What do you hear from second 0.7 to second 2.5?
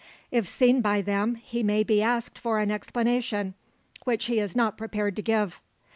by them he may be asked